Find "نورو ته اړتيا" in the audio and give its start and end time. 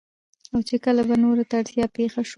1.23-1.85